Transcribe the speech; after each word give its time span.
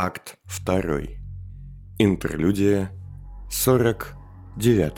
Акт 0.00 0.36
2. 0.64 0.84
Интерлюдия 1.98 2.92
49. 3.50 4.92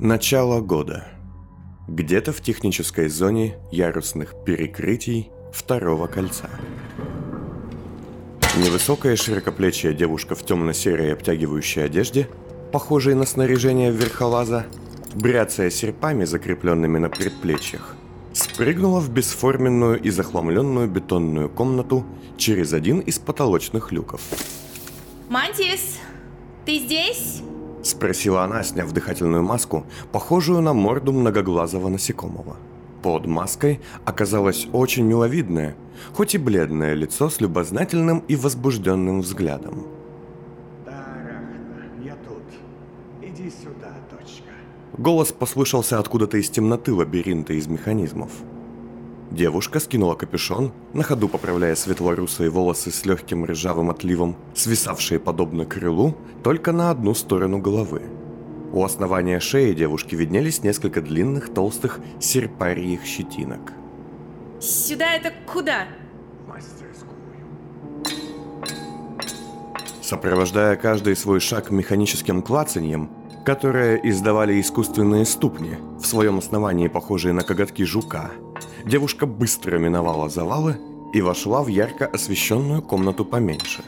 Начало 0.00 0.62
года. 0.62 1.08
Где-то 1.86 2.32
в 2.32 2.40
технической 2.40 3.10
зоне 3.10 3.58
ярусных 3.70 4.42
перекрытий 4.46 5.30
второго 5.52 6.06
кольца. 6.06 6.48
Невысокая 8.56 9.16
широкоплечья 9.16 9.92
девушка 9.92 10.34
в 10.34 10.42
темно-серой 10.42 11.12
обтягивающей 11.12 11.84
одежде, 11.84 12.26
похожей 12.72 13.14
на 13.14 13.26
снаряжение 13.26 13.90
верхолаза, 13.90 14.64
бряцая 15.14 15.68
серпами, 15.68 16.24
закрепленными 16.24 16.96
на 16.96 17.10
предплечьях, 17.10 17.96
спрыгнула 18.32 19.00
в 19.00 19.10
бесформенную 19.10 20.00
и 20.00 20.10
захламленную 20.10 20.88
бетонную 20.88 21.48
комнату 21.48 22.04
через 22.36 22.72
один 22.72 23.00
из 23.00 23.18
потолочных 23.18 23.92
люков. 23.92 24.20
Мантис, 25.28 25.98
ты 26.64 26.78
здесь? 26.78 27.42
Спросила 27.82 28.42
она, 28.42 28.62
сняв 28.62 28.92
дыхательную 28.92 29.42
маску, 29.42 29.86
похожую 30.12 30.60
на 30.60 30.74
морду 30.74 31.12
многоглазого 31.12 31.88
насекомого. 31.88 32.56
Под 33.02 33.26
маской 33.26 33.80
оказалось 34.04 34.68
очень 34.72 35.04
миловидное, 35.04 35.74
хоть 36.12 36.34
и 36.34 36.38
бледное 36.38 36.92
лицо 36.94 37.30
с 37.30 37.40
любознательным 37.40 38.18
и 38.28 38.36
возбужденным 38.36 39.22
взглядом. 39.22 39.86
Да, 40.84 41.06
Рахна, 41.24 42.04
я 42.04 42.16
тут. 42.16 42.42
Иди 43.22 43.50
сюда, 43.50 43.94
дочка. 44.10 44.52
Голос 44.98 45.32
послышался 45.32 45.98
откуда-то 45.98 46.36
из 46.36 46.50
темноты 46.50 46.92
лабиринта 46.92 47.52
из 47.52 47.66
механизмов. 47.66 48.30
Девушка 49.30 49.78
скинула 49.78 50.16
капюшон, 50.16 50.72
на 50.92 51.04
ходу 51.04 51.28
поправляя 51.28 51.76
светлорусые 51.76 52.50
волосы 52.50 52.90
с 52.90 53.06
легким 53.06 53.44
ржавым 53.44 53.90
отливом, 53.90 54.36
свисавшие 54.54 55.20
подобно 55.20 55.64
крылу 55.64 56.16
только 56.42 56.72
на 56.72 56.90
одну 56.90 57.14
сторону 57.14 57.58
головы. 57.58 58.02
У 58.72 58.84
основания 58.84 59.38
шеи 59.38 59.72
девушки 59.72 60.16
виднелись 60.16 60.62
несколько 60.64 61.00
длинных 61.00 61.54
толстых 61.54 62.00
серпарьих 62.18 63.04
щетинок. 63.04 63.72
Сюда 64.60 65.14
это 65.14 65.32
куда? 65.52 65.86
Сопровождая 70.02 70.74
каждый 70.74 71.14
свой 71.14 71.38
шаг 71.38 71.70
механическим 71.70 72.42
клацаньем, 72.42 73.10
которое 73.44 73.96
издавали 73.96 74.60
искусственные 74.60 75.24
ступни, 75.24 75.76
в 75.98 76.04
своем 76.04 76.38
основании 76.38 76.88
похожие 76.88 77.32
на 77.32 77.42
коготки 77.42 77.84
жука, 77.84 78.30
девушка 78.84 79.26
быстро 79.26 79.78
миновала 79.78 80.28
завалы 80.28 80.76
и 81.12 81.20
вошла 81.20 81.62
в 81.62 81.68
ярко 81.68 82.06
освещенную 82.06 82.82
комнату 82.82 83.24
поменьше. 83.24 83.82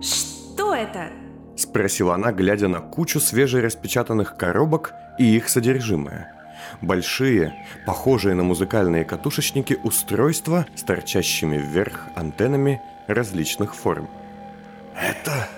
Что 0.00 0.74
это? 0.74 1.10
Спросила 1.56 2.14
она, 2.14 2.32
глядя 2.32 2.68
на 2.68 2.80
кучу 2.80 3.20
свежераспечатанных 3.20 4.36
коробок 4.36 4.92
и 5.18 5.36
их 5.36 5.48
содержимое. 5.48 6.32
Большие, 6.80 7.54
похожие 7.86 8.34
на 8.34 8.42
музыкальные 8.42 9.04
катушечники 9.04 9.78
устройства 9.82 10.66
с 10.74 10.82
торчащими 10.82 11.56
вверх 11.56 12.08
антеннами 12.16 12.80
различных 13.06 13.74
форм. 13.74 14.08
Это... 14.96 15.48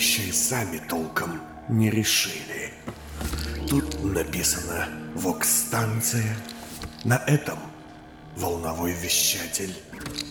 Еще 0.00 0.22
и 0.30 0.32
сами 0.32 0.80
толком 0.88 1.42
не 1.68 1.90
решили. 1.90 2.72
Тут 3.68 4.02
написано 4.02 4.88
«Вокс-станция», 5.14 6.38
на 7.04 7.18
этом 7.26 7.58
«Волновой 8.34 8.94
вещатель», 8.94 9.74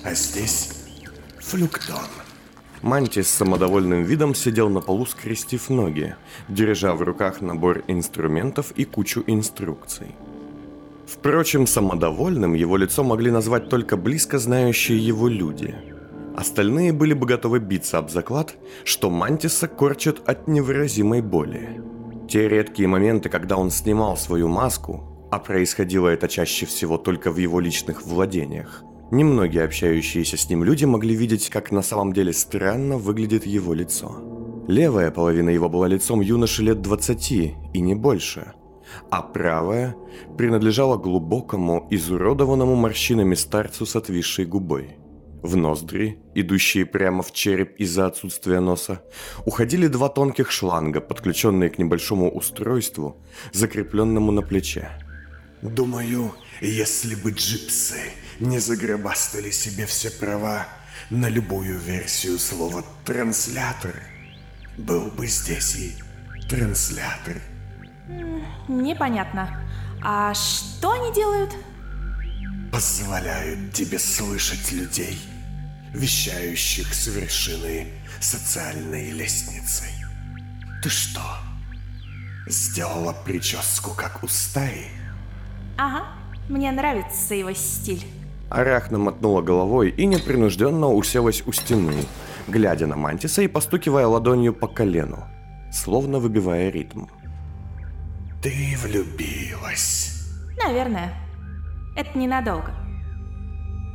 а 0.03 0.15
здесь 0.15 0.71
«Флюктон». 1.37 2.07
Мантис 2.81 3.27
с 3.27 3.31
самодовольным 3.31 4.01
видом 4.01 4.33
сидел 4.33 4.69
на 4.69 4.81
полу, 4.81 5.05
скрестив 5.05 5.69
ноги, 5.69 6.15
держа 6.47 6.95
в 6.95 7.03
руках 7.03 7.41
набор 7.41 7.83
инструментов 7.85 8.71
и 8.71 8.85
кучу 8.85 9.23
инструкций. 9.27 10.15
Впрочем, 11.05 11.67
самодовольным 11.67 12.55
его 12.55 12.75
лицо 12.75 13.03
могли 13.03 13.29
назвать 13.29 13.69
только 13.69 13.97
близко 13.97 14.39
знающие 14.39 14.97
его 14.97 15.27
люди. 15.27 15.75
Остальные 16.39 16.93
были 16.93 17.13
бы 17.13 17.25
готовы 17.25 17.59
биться 17.59 17.97
об 17.97 18.09
заклад, 18.09 18.55
что 18.85 19.09
Мантиса 19.09 19.67
корчат 19.67 20.21
от 20.25 20.47
невыразимой 20.47 21.21
боли. 21.21 21.81
Те 22.29 22.47
редкие 22.47 22.87
моменты, 22.87 23.27
когда 23.27 23.57
он 23.57 23.69
снимал 23.71 24.15
свою 24.15 24.47
маску, 24.47 25.27
а 25.31 25.39
происходило 25.39 26.07
это 26.07 26.29
чаще 26.29 26.65
всего 26.65 26.97
только 26.97 27.31
в 27.31 27.37
его 27.37 27.59
личных 27.59 28.03
владениях, 28.05 28.83
Немногие 29.11 29.63
общающиеся 29.63 30.37
с 30.37 30.49
ним 30.49 30.63
люди 30.63 30.85
могли 30.85 31.15
видеть, 31.15 31.49
как 31.49 31.71
на 31.71 31.81
самом 31.81 32.13
деле 32.13 32.31
странно 32.31 32.97
выглядит 32.97 33.45
его 33.45 33.73
лицо. 33.73 34.63
Левая 34.67 35.09
половина 35.09 35.49
его 35.49 35.67
была 35.67 35.87
лицом 35.87 36.21
юноши 36.21 36.61
лет 36.61 36.81
20 36.83 37.31
и 37.73 37.81
не 37.81 37.95
больше, 37.95 38.53
а 39.09 39.23
правая 39.23 39.95
принадлежала 40.37 40.95
глубокому, 40.95 41.87
изуродованному 41.89 42.75
морщинами 42.75 43.33
старцу 43.33 43.87
с 43.87 43.95
отвисшей 43.95 44.45
губой. 44.45 44.98
В 45.41 45.55
ноздри, 45.55 46.19
идущие 46.35 46.85
прямо 46.85 47.23
в 47.23 47.31
череп 47.31 47.75
из-за 47.77 48.07
отсутствия 48.07 48.59
носа, 48.59 49.01
уходили 49.45 49.87
два 49.87 50.09
тонких 50.09 50.51
шланга, 50.51 50.99
подключенные 50.99 51.69
к 51.69 51.77
небольшому 51.77 52.29
устройству, 52.29 53.15
закрепленному 53.53 54.31
на 54.31 54.41
плече. 54.41 54.89
Думаю, 55.61 56.33
если 56.61 57.15
бы 57.15 57.31
джипсы 57.31 58.01
не 58.39 58.59
загробастали 58.59 59.49
себе 59.49 59.85
все 59.85 60.11
права 60.11 60.67
на 61.09 61.29
любую 61.29 61.79
версию 61.79 62.37
слова 62.37 62.83
«транслятор», 63.05 63.95
был 64.77 65.09
бы 65.11 65.27
здесь 65.27 65.75
и 65.75 65.93
транслятор. 66.49 67.37
Непонятно. 68.67 69.61
А 70.03 70.33
что 70.33 70.91
они 70.91 71.13
делают? 71.13 71.55
Позволяют 72.71 73.73
тебе 73.73 73.97
слышать 73.97 74.71
людей, 74.71 75.17
вещающих 75.93 76.93
с 76.93 77.07
вершины 77.07 77.87
социальной 78.19 79.11
лестницы. 79.11 79.85
Ты 80.83 80.89
что, 80.89 81.21
сделала 82.47 83.13
прическу, 83.25 83.91
как 83.95 84.23
у 84.23 84.27
стаи? 84.27 84.85
Ага, 85.77 86.05
мне 86.47 86.71
нравится 86.71 87.33
его 87.33 87.53
стиль. 87.53 88.05
Арахна 88.49 88.97
мотнула 88.97 89.41
головой 89.41 89.89
и 89.89 90.05
непринужденно 90.05 90.87
уселась 90.87 91.43
у 91.45 91.51
стены, 91.51 92.05
глядя 92.47 92.87
на 92.87 92.95
Мантиса 92.95 93.41
и 93.41 93.47
постукивая 93.47 94.07
ладонью 94.07 94.53
по 94.53 94.67
колену, 94.67 95.25
словно 95.71 96.19
выбивая 96.19 96.69
ритм. 96.69 97.05
Ты 98.41 98.77
влюбилась. 98.81 100.23
Наверное. 100.57 101.28
Это 101.95 102.17
ненадолго. 102.17 102.73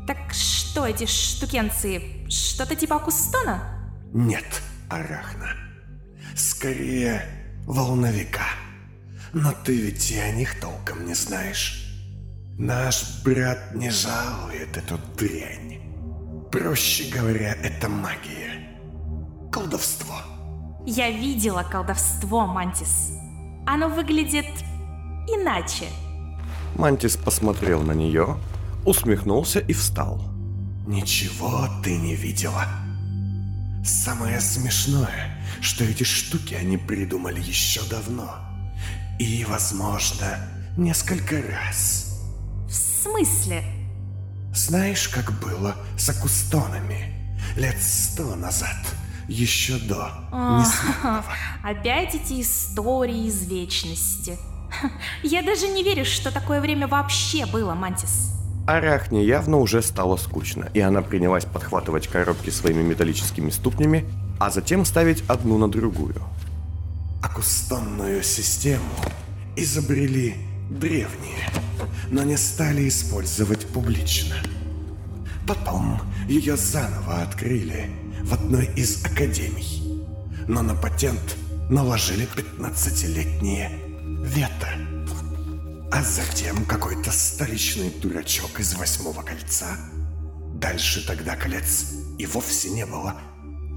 Так 0.06 0.32
что 0.32 0.86
эти 0.86 1.06
штукенции? 1.06 2.28
Что-то 2.28 2.76
типа 2.76 2.98
Кустона? 2.98 3.62
Нет, 4.12 4.62
Арахна. 4.90 5.48
Скорее, 6.36 7.22
волновика. 7.66 8.46
Но 9.32 9.52
ты 9.64 9.76
ведь 9.76 10.10
и 10.10 10.18
о 10.18 10.30
них 10.32 10.60
толком 10.60 11.06
не 11.06 11.14
знаешь. 11.14 11.80
Наш 12.58 13.22
брат 13.24 13.74
не 13.74 13.90
жалует 13.90 14.76
эту 14.76 14.98
дрянь. 15.16 15.80
Проще 16.52 17.10
говоря, 17.10 17.54
это 17.54 17.88
магия. 17.88 18.78
Колдовство. 19.50 20.14
Я 20.86 21.10
видела 21.10 21.62
колдовство, 21.62 22.46
Мантис. 22.46 23.10
Оно 23.66 23.88
выглядит 23.88 24.46
иначе. 25.26 25.86
Мантис 26.76 27.16
посмотрел 27.16 27.82
на 27.82 27.92
нее, 27.92 28.36
усмехнулся 28.84 29.60
и 29.60 29.72
встал. 29.72 30.20
Ничего 30.86 31.68
ты 31.82 31.96
не 31.96 32.14
видела. 32.14 32.66
Самое 33.84 34.40
смешное, 34.40 35.38
что 35.60 35.84
эти 35.84 36.04
штуки 36.04 36.54
они 36.54 36.76
придумали 36.76 37.40
еще 37.40 37.82
давно. 37.88 38.34
И, 39.18 39.44
возможно, 39.48 40.38
несколько 40.76 41.36
раз. 41.36 42.20
В 42.68 42.72
смысле? 42.72 43.62
Знаешь, 44.54 45.08
как 45.08 45.32
было 45.40 45.76
с 45.96 46.08
акустонами? 46.08 47.36
Лет 47.56 47.76
сто 47.80 48.34
назад, 48.34 48.76
еще 49.28 49.78
до. 49.78 50.10
Опять 51.62 52.14
эти 52.14 52.40
истории 52.42 53.26
из 53.26 53.46
вечности. 53.46 54.38
Я 55.22 55.42
даже 55.42 55.68
не 55.68 55.82
верю, 55.82 56.04
что 56.04 56.32
такое 56.32 56.60
время 56.60 56.86
вообще 56.86 57.46
было, 57.46 57.74
Мантис. 57.74 58.32
Арахне 58.66 59.24
явно 59.24 59.58
уже 59.58 59.82
стало 59.82 60.16
скучно, 60.16 60.70
и 60.72 60.80
она 60.80 61.02
принялась 61.02 61.44
подхватывать 61.44 62.08
коробки 62.08 62.50
своими 62.50 62.82
металлическими 62.82 63.50
ступнями, 63.50 64.06
а 64.40 64.50
затем 64.50 64.84
ставить 64.84 65.22
одну 65.28 65.58
на 65.58 65.68
другую. 65.68 66.16
Акустонную 67.22 68.22
систему 68.22 68.94
изобрели 69.56 70.36
древние, 70.70 71.50
но 72.10 72.22
не 72.22 72.36
стали 72.36 72.88
использовать 72.88 73.66
публично. 73.66 74.36
Потом 75.46 76.00
ее 76.26 76.56
заново 76.56 77.22
открыли 77.22 77.90
в 78.22 78.32
одной 78.32 78.66
из 78.76 79.04
академий, 79.04 80.02
но 80.48 80.62
на 80.62 80.74
патент 80.74 81.36
наложили 81.68 82.26
15-летнее 82.26 83.83
вето. 84.24 84.68
А 85.92 86.02
затем 86.02 86.64
какой-то 86.64 87.12
столичный 87.12 87.90
дурачок 87.90 88.58
из 88.58 88.74
восьмого 88.74 89.22
кольца, 89.22 89.76
дальше 90.54 91.06
тогда 91.06 91.36
колец 91.36 91.92
и 92.18 92.26
вовсе 92.26 92.70
не 92.70 92.86
было, 92.86 93.20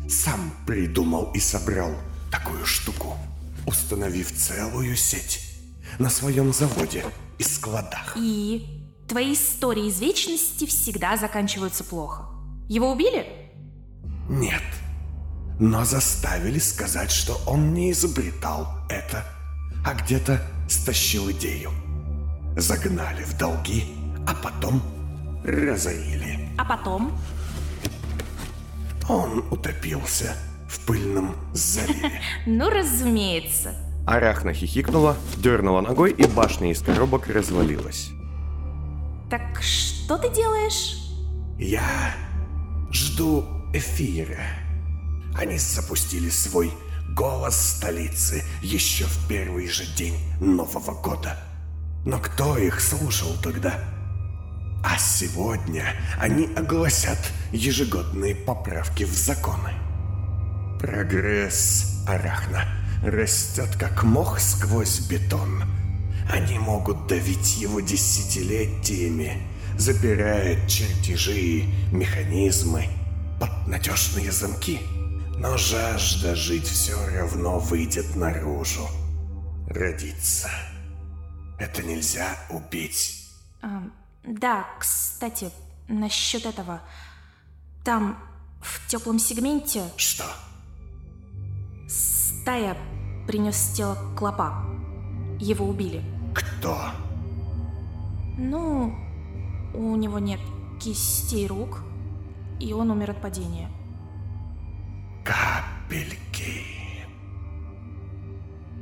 сам 0.09 0.53
придумал 0.65 1.31
и 1.33 1.39
собрал 1.39 1.91
такую 2.31 2.65
штуку, 2.65 3.17
установив 3.65 4.31
целую 4.31 4.95
сеть 4.95 5.41
на 5.99 6.09
своем 6.09 6.53
заводе 6.53 7.03
и 7.37 7.43
складах. 7.43 8.15
И 8.15 8.87
твои 9.07 9.33
истории 9.33 9.87
из 9.87 9.99
вечности 9.99 10.65
всегда 10.65 11.17
заканчиваются 11.17 11.83
плохо. 11.83 12.25
Его 12.69 12.91
убили? 12.91 13.51
Нет. 14.29 14.63
Но 15.59 15.85
заставили 15.85 16.59
сказать, 16.59 17.11
что 17.11 17.39
он 17.45 17.73
не 17.73 17.91
изобретал 17.91 18.67
это, 18.89 19.25
а 19.87 19.93
где-то 19.93 20.41
стащил 20.67 21.31
идею. 21.31 21.71
Загнали 22.57 23.23
в 23.23 23.37
долги, 23.37 23.85
а 24.27 24.33
потом 24.33 24.81
разорили. 25.45 26.49
А 26.57 26.65
потом? 26.65 27.17
Он 29.07 29.45
утопился 29.49 30.35
в 30.67 30.85
пыльном 30.85 31.37
заливе. 31.53 32.21
Ну, 32.45 32.69
разумеется. 32.69 33.75
Арахна 34.05 34.53
хихикнула, 34.53 35.15
дернула 35.37 35.79
ногой, 35.79 36.11
и 36.11 36.27
башня 36.27 36.71
из 36.71 36.81
коробок 36.81 37.27
развалилась. 37.27 38.09
Так 39.29 39.61
что 39.61 40.17
ты 40.17 40.29
делаешь? 40.33 40.97
Я 41.57 42.13
жду 42.91 43.45
эфира. 43.73 44.43
Они 45.33 45.57
запустили 45.57 46.29
свой 46.29 46.73
голос 47.17 47.55
столицы 47.77 48.43
еще 48.61 49.05
в 49.05 49.27
первый 49.27 49.67
же 49.67 49.85
день 49.95 50.15
Нового 50.39 50.91
года. 50.91 51.35
Но 52.05 52.19
кто 52.19 52.57
их 52.59 52.79
слушал 52.79 53.35
тогда? 53.41 53.79
А 54.83 54.99
сегодня 54.99 55.83
они 56.19 56.47
огласят 56.55 57.17
ежегодные 57.51 58.35
поправки 58.35 59.03
в 59.03 59.13
законы. 59.13 59.73
Прогресс 60.79 62.03
Арахна 62.07 62.65
растет 63.03 63.75
как 63.79 64.03
мох 64.03 64.39
сквозь 64.39 64.99
бетон. 64.99 65.63
Они 66.31 66.59
могут 66.59 67.07
давить 67.07 67.57
его 67.57 67.79
десятилетиями, 67.79 69.41
запирая 69.75 70.67
чертежи, 70.67 71.63
механизмы 71.91 72.85
под 73.39 73.67
надежные 73.67 74.31
замки. 74.31 74.79
Но 75.37 75.55
жажда 75.55 76.35
жить 76.35 76.65
все 76.65 76.95
равно 77.15 77.59
выйдет 77.59 78.15
наружу. 78.15 78.87
Родиться. 79.67 80.49
Это 81.59 81.83
нельзя 81.83 82.37
убить. 82.49 83.29
А, 83.61 83.83
да, 84.23 84.65
кстати, 84.79 85.51
насчет 85.87 86.45
этого. 86.45 86.81
Там, 87.83 88.17
в 88.61 88.87
теплом 88.87 89.19
сегменте... 89.19 89.83
Что? 89.95 90.25
Стая 91.87 92.75
принес 93.27 93.73
тело 93.75 93.95
Клопа. 94.17 94.65
Его 95.39 95.67
убили. 95.67 96.03
Кто? 96.33 96.79
Ну, 98.37 98.95
у 99.73 99.95
него 99.95 100.17
нет 100.17 100.39
кистей 100.79 101.45
рук, 101.47 101.83
и 102.59 102.73
он 102.73 102.89
умер 102.89 103.11
от 103.11 103.21
падения. 103.21 103.69
Капельки. 105.27 106.63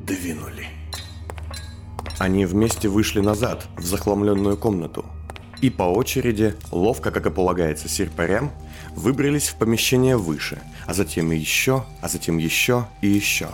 Двинули. 0.06 0.68
Они 2.19 2.45
вместе 2.45 2.88
вышли 2.88 3.19
назад, 3.19 3.65
в 3.77 3.83
захламленную 3.83 4.56
комнату. 4.56 5.06
И 5.62 5.71
по 5.71 5.83
очереди, 5.83 6.56
ловко, 6.71 7.09
как 7.09 7.25
и 7.25 7.31
полагается 7.31 7.89
серпарям, 7.89 8.51
выбрались 8.95 9.47
в 9.47 9.56
помещение 9.56 10.18
выше, 10.18 10.62
а 10.86 10.94
затем 10.94 11.31
еще, 11.31 11.83
а 12.01 12.09
затем 12.09 12.38
еще 12.38 12.88
и 13.01 13.07
еще. 13.07 13.50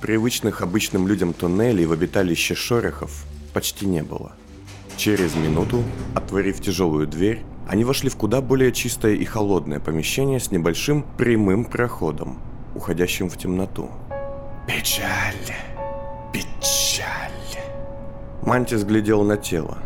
Привычных 0.00 0.60
обычным 0.60 1.06
людям 1.06 1.32
туннелей 1.32 1.86
в 1.86 1.92
обиталище 1.92 2.56
шорохов 2.56 3.26
почти 3.54 3.86
не 3.86 4.02
было. 4.02 4.32
Через 4.96 5.36
минуту, 5.36 5.84
отворив 6.16 6.60
тяжелую 6.60 7.06
дверь, 7.06 7.44
они 7.68 7.84
вошли 7.84 8.08
в 8.08 8.16
куда 8.16 8.40
более 8.40 8.72
чистое 8.72 9.14
и 9.14 9.24
холодное 9.24 9.78
помещение 9.78 10.40
с 10.40 10.50
небольшим 10.50 11.04
прямым 11.18 11.66
проходом, 11.66 12.38
уходящим 12.74 13.28
в 13.28 13.36
темноту. 13.36 13.90
Печаль. 14.66 15.54
Печаль. 16.32 17.62
Мантис 18.42 18.84
глядел 18.84 19.22
на 19.22 19.36
тело. 19.36 19.76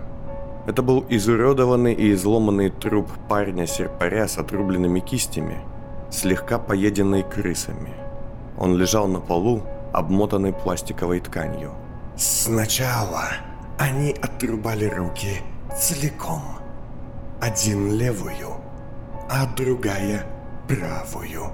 Это 0.67 0.81
был 0.83 1.05
изуродованный 1.09 1.93
и 1.93 2.13
изломанный 2.13 2.71
труп 2.71 3.09
парня-серпаря 3.29 4.29
с 4.29 4.39
отрубленными 4.39 5.01
кистями, 5.01 5.59
слегка 6.09 6.61
поеденный 6.61 7.25
крысами. 7.25 7.95
Он 8.59 8.77
лежал 8.79 9.09
на 9.09 9.19
полу, 9.19 9.63
обмотанный 9.93 10.53
пластиковой 10.53 11.19
тканью. 11.19 11.73
Сначала 12.17 13.25
они 13.77 14.13
отрубали 14.13 14.85
руки 14.85 15.41
целиком. 15.77 16.62
Один 17.43 17.91
левую, 17.91 18.55
а 19.29 19.47
другая 19.47 20.25
правую. 20.69 21.51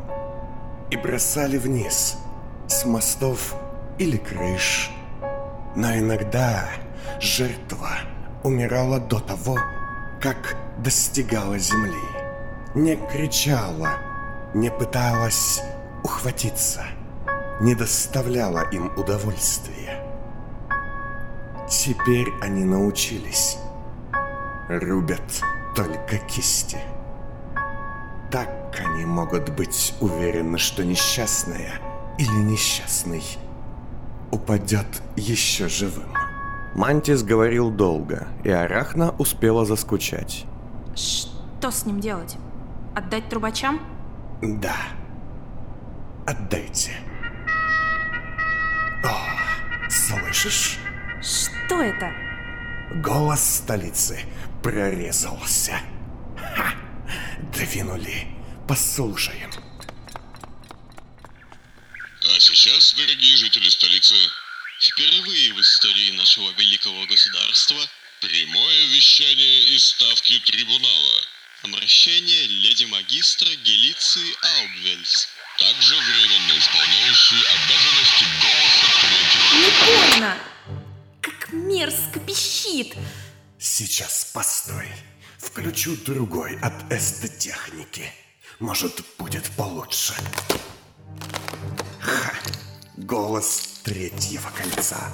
И 0.90 0.98
бросали 0.98 1.56
вниз, 1.56 2.18
с 2.66 2.84
мостов 2.84 3.54
или 3.96 4.18
крыш. 4.18 4.90
Но 5.74 5.96
иногда 5.96 6.68
жертва 7.22 7.88
умирала 8.44 9.00
до 9.00 9.18
того, 9.18 9.58
как 10.20 10.56
достигала 10.76 11.56
земли. 11.56 11.96
Не 12.74 12.96
кричала, 12.96 13.92
не 14.52 14.70
пыталась 14.70 15.62
ухватиться, 16.04 16.82
не 17.62 17.74
доставляла 17.74 18.68
им 18.72 18.92
удовольствия. 18.94 20.04
Теперь 21.66 22.28
они 22.42 22.66
научились. 22.66 23.56
Рубят 24.68 25.42
только 25.78 26.18
кисти. 26.18 26.78
Так 28.32 28.50
они 28.84 29.04
могут 29.04 29.50
быть 29.50 29.94
уверены, 30.00 30.58
что 30.58 30.84
несчастная 30.84 31.74
или 32.18 32.42
несчастный 32.42 33.22
упадет 34.32 34.88
еще 35.14 35.68
живым. 35.68 36.12
Мантис 36.74 37.22
говорил 37.22 37.70
долго, 37.70 38.26
и 38.42 38.50
Арахна 38.50 39.14
успела 39.18 39.64
заскучать. 39.64 40.46
Что 40.96 41.70
с 41.70 41.86
ним 41.86 42.00
делать? 42.00 42.36
Отдать 42.96 43.28
трубачам? 43.28 43.80
Да. 44.42 44.74
Отдайте. 46.26 46.90
О, 49.04 49.88
слышишь? 49.88 50.80
Что 51.20 51.80
это? 51.80 52.10
Голос 52.96 53.40
столицы 53.40 54.18
прорезался. 54.62 55.80
Ха! 56.36 56.74
Двинули. 57.52 58.28
Послушаем. 58.66 59.50
А 62.24 62.40
сейчас, 62.40 62.94
дорогие 62.94 63.36
жители 63.36 63.68
столицы, 63.68 64.14
впервые 64.80 65.54
в 65.54 65.60
истории 65.60 66.10
нашего 66.12 66.50
великого 66.52 67.06
государства 67.06 67.78
прямое 68.20 68.86
вещание 68.86 69.64
из 69.74 69.84
ставки 69.86 70.38
трибунала. 70.40 71.24
Обращение 71.62 72.46
леди-магистра 72.46 73.48
Гелиции 73.48 74.36
Аубвельс, 74.42 75.28
также 75.58 75.96
временно 75.96 76.58
исполняющий 76.58 77.42
обязанности 77.56 78.24
голоса 78.42 78.86
третьего... 79.00 79.54
Не 79.58 80.10
больно! 80.10 80.38
Как 81.20 81.52
мерзко 81.52 82.20
пищит! 82.20 82.94
Сейчас, 83.58 84.30
постой. 84.32 84.86
Включу 85.38 85.96
другой 85.96 86.56
от 86.60 86.92
эстетехники. 86.92 88.04
Может, 88.60 89.04
будет 89.18 89.50
получше. 89.56 90.14
Ха! 92.00 92.32
Голос 92.96 93.80
третьего 93.82 94.48
кольца. 94.50 95.10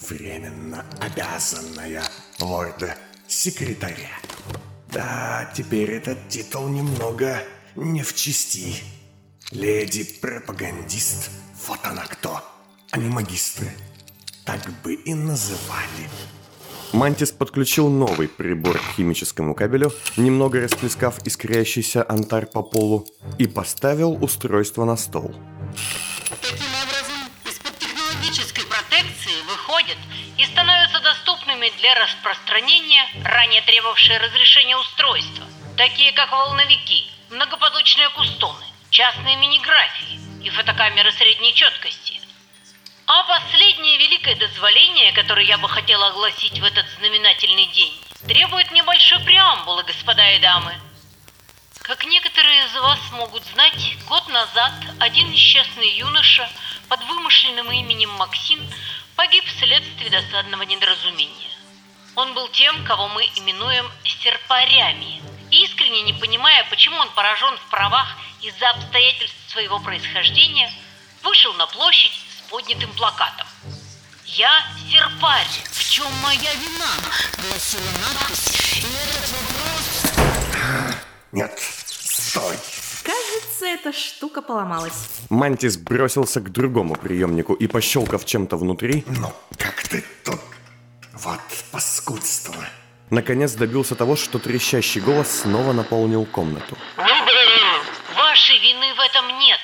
Временно 0.00 0.86
обязанная 1.00 2.04
лорда 2.38 2.96
секретаря. 3.26 4.16
Да, 4.92 5.52
теперь 5.56 5.90
этот 5.90 6.28
титул 6.28 6.68
немного 6.68 7.42
не 7.74 8.04
в 8.04 8.14
чести. 8.14 8.76
Леди-пропагандист, 9.50 11.30
вот 11.66 11.80
она 11.82 12.06
кто. 12.06 12.44
Они 12.92 13.08
магистры. 13.08 13.72
Так 14.44 14.70
бы 14.82 14.94
и 14.94 15.14
называли. 15.14 16.08
Мантис 16.92 17.32
подключил 17.32 17.90
новый 17.90 18.28
прибор 18.28 18.78
к 18.78 18.96
химическому 18.96 19.54
кабелю, 19.54 19.92
немного 20.16 20.60
расплескав 20.60 21.18
искрящийся 21.26 22.04
антарь 22.08 22.46
по 22.46 22.62
полу, 22.62 23.06
и 23.38 23.46
поставил 23.46 24.22
устройство 24.24 24.84
на 24.84 24.96
стол. 24.96 25.34
Таким 26.40 26.72
образом, 26.82 27.30
из-под 27.44 27.78
технологической 27.78 28.64
протекции 28.64 29.36
выходят 29.46 29.98
и 30.38 30.44
становятся 30.44 31.00
доступными 31.00 31.70
для 31.78 31.94
распространения 31.94 33.04
ранее 33.22 33.60
требовавшие 33.62 34.18
разрешения 34.18 34.76
устройства, 34.78 35.44
такие 35.76 36.12
как 36.12 36.32
волновики, 36.32 37.04
многопоточные 37.30 38.08
кустоны, 38.10 38.64
частные 38.90 39.36
миниграфии 39.36 40.18
и 40.42 40.48
фотокамеры 40.48 41.12
средней 41.12 41.52
четкости. 41.54 42.27
А 43.10 43.22
последнее 43.22 43.96
великое 43.96 44.34
дозволение, 44.34 45.12
которое 45.12 45.46
я 45.46 45.56
бы 45.56 45.66
хотела 45.66 46.08
огласить 46.08 46.58
в 46.58 46.62
этот 46.62 46.86
знаменательный 46.98 47.64
день, 47.68 47.94
требует 48.26 48.70
небольшой 48.70 49.18
преамбулы, 49.20 49.82
господа 49.84 50.30
и 50.32 50.38
дамы. 50.40 50.78
Как 51.80 52.04
некоторые 52.04 52.66
из 52.66 52.74
вас 52.74 52.98
могут 53.12 53.42
знать, 53.46 53.96
год 54.08 54.28
назад 54.28 54.74
один 54.98 55.30
несчастный 55.30 55.88
юноша 55.96 56.50
под 56.90 57.02
вымышленным 57.04 57.72
именем 57.72 58.10
Максим 58.10 58.60
погиб 59.16 59.42
вследствие 59.46 60.10
досадного 60.10 60.64
недоразумения. 60.64 61.50
Он 62.14 62.34
был 62.34 62.48
тем, 62.48 62.84
кого 62.84 63.08
мы 63.08 63.24
именуем 63.36 63.90
серпарями, 64.04 65.22
искренне 65.50 66.02
не 66.02 66.12
понимая, 66.12 66.62
почему 66.64 66.98
он 66.98 67.08
поражен 67.12 67.56
в 67.56 67.70
правах 67.70 68.18
из-за 68.42 68.68
обстоятельств 68.68 69.38
своего 69.48 69.78
происхождения, 69.78 70.70
вышел 71.22 71.54
на 71.54 71.66
площадь 71.66 72.17
поднятым 72.50 72.92
плакатом. 72.94 73.46
«Я 74.24 74.50
серпарь». 74.90 75.46
В 75.70 75.90
чем 75.90 76.06
моя 76.22 76.52
вина? 76.54 76.90
Гласила 77.48 77.82
надпись. 78.02 78.82
И 78.82 78.86
этот 78.86 79.30
вопрос... 79.32 80.92
Нет, 81.32 81.58
стой. 81.86 82.56
Кажется, 83.02 83.66
эта 83.66 83.92
штука 83.92 84.42
поломалась. 84.42 85.08
Мантис 85.30 85.76
бросился 85.78 86.40
к 86.40 86.50
другому 86.52 86.94
приемнику 86.94 87.54
и, 87.54 87.66
пощелкав 87.66 88.24
чем-то 88.24 88.56
внутри, 88.56 89.02
Ну, 89.08 89.32
как 89.58 89.82
ты 89.88 90.04
тут? 90.24 90.40
Вот 91.14 91.40
паскудство. 91.72 92.54
наконец 93.10 93.52
добился 93.54 93.94
того, 93.96 94.14
что 94.16 94.38
трещащий 94.38 95.00
голос 95.00 95.40
снова 95.42 95.72
наполнил 95.72 96.26
комнату. 96.26 96.76
Вашей 98.14 98.58
вины 98.60 98.94
в 98.94 99.00
этом 99.00 99.38
нет. 99.38 99.60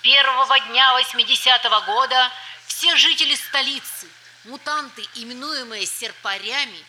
первого 0.11 0.59
дня 0.59 0.99
80-го 0.99 1.81
года 1.93 2.31
Все 2.67 2.93
жители 2.97 3.33
столицы, 3.35 4.07
мутанты, 4.43 5.07
именуемые 5.15 5.85
серпарями, 5.85 6.85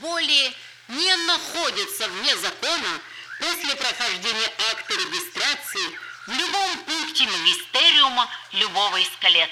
более 0.00 0.52
не 0.88 1.16
находятся 1.16 2.06
вне 2.08 2.36
закона 2.36 3.00
после 3.40 3.76
прохождения 3.76 4.52
акта 4.70 4.94
регистрации 4.94 5.98
в 6.26 6.32
любом 6.32 6.78
пункте 6.84 7.24
магистериума 7.24 8.28
любого 8.52 8.96
из 8.98 9.10
колец. 9.20 9.50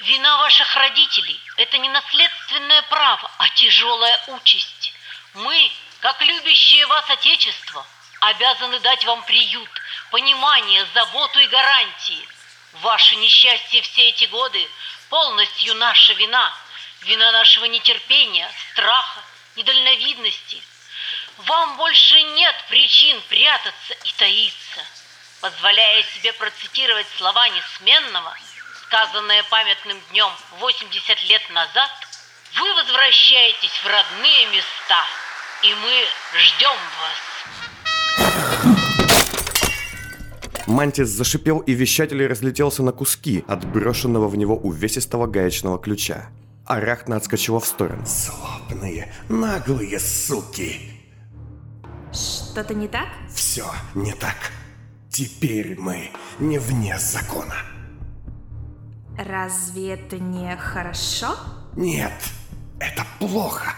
Вина 0.00 0.38
ваших 0.38 0.74
родителей– 0.74 1.40
это 1.58 1.78
не 1.78 1.88
наследственное 1.90 2.82
право, 2.82 3.30
а 3.38 3.48
тяжелая 3.50 4.20
участь. 4.28 4.92
Мы, 5.34 5.70
как 6.00 6.20
любящее 6.22 6.86
вас 6.86 7.08
Отечество, 7.08 7.86
обязаны 8.20 8.80
дать 8.80 9.04
вам 9.04 9.22
приют, 9.24 9.70
понимание, 10.12 10.86
заботу 10.94 11.40
и 11.40 11.48
гарантии. 11.48 12.28
Ваше 12.74 13.16
несчастье 13.16 13.82
все 13.82 14.10
эти 14.10 14.26
годы– 14.26 14.68
полностью 15.08 15.74
наша 15.74 16.12
вина, 16.14 16.54
вина 17.02 17.32
нашего 17.32 17.64
нетерпения, 17.64 18.50
страха, 18.70 19.20
недальновидности. 19.56 20.62
Вам 21.38 21.76
больше 21.76 22.22
нет 22.22 22.54
причин 22.68 23.20
прятаться 23.28 23.94
и 24.04 24.12
таиться. 24.12 24.80
Позволяя 25.40 26.02
себе 26.14 26.32
процитировать 26.34 27.06
слова 27.18 27.48
Несменного, 27.48 28.36
сказанные 28.84 29.42
памятным 29.44 30.00
днем 30.10 30.32
80 30.60 31.22
лет 31.24 31.50
назад, 31.50 31.90
вы 32.54 32.74
возвращаетесь 32.74 33.82
в 33.82 33.86
родные 33.86 34.46
места, 34.46 35.06
и 35.62 35.74
мы 35.74 36.08
ждем 36.34 36.78
вас. 37.00 38.91
Мантис 40.66 41.08
зашипел, 41.08 41.58
и 41.58 41.72
вещатель 41.72 42.26
разлетелся 42.26 42.82
на 42.82 42.92
куски 42.92 43.44
от 43.48 43.64
брошенного 43.64 44.28
в 44.28 44.36
него 44.36 44.56
увесистого 44.56 45.26
гаечного 45.26 45.78
ключа. 45.78 46.28
Арахна 46.64 47.16
отскочила 47.16 47.60
в 47.60 47.66
сторону. 47.66 48.04
Злобные, 48.06 49.12
наглые 49.28 49.98
суки. 49.98 50.80
Что-то 52.12 52.74
не 52.74 52.88
так? 52.88 53.08
Все 53.34 53.64
не 53.94 54.12
так. 54.12 54.36
Теперь 55.10 55.78
мы 55.78 56.10
не 56.38 56.58
вне 56.58 56.98
закона. 56.98 57.56
Разве 59.18 59.90
это 59.94 60.18
не 60.18 60.56
хорошо? 60.56 61.36
Нет, 61.76 62.12
это 62.78 63.04
плохо. 63.18 63.74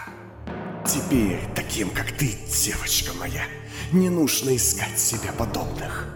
Теперь 0.85 1.39
таким, 1.55 1.89
как 1.89 2.11
ты, 2.11 2.35
девочка 2.47 3.11
моя, 3.19 3.43
не 3.91 4.09
нужно 4.09 4.55
искать 4.55 4.99
себе 4.99 5.31
подобных. 5.31 6.15